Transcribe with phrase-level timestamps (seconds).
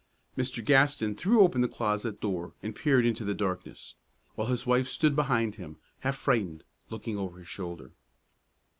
[0.35, 0.65] Mr.
[0.65, 3.93] Gaston threw open the closet door and peered into the darkness,
[4.33, 7.91] while his wife stood behind him, half frightened, looking over his shoulder.